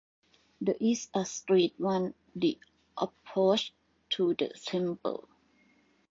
[0.61, 2.57] The is a street on the
[2.97, 3.71] approach
[4.09, 5.29] to the temple.